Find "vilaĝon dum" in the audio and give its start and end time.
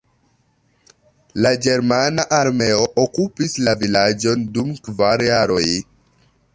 3.85-4.75